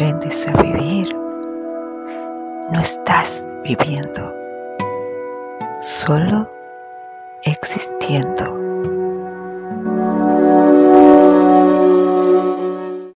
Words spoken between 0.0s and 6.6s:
aprendes a vivir, no estás viviendo, solo